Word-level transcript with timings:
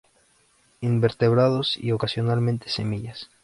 Invertebrados 0.79 1.77
y 1.77 1.91
ocasionalmente 1.91 2.69
semillas. 2.69 3.29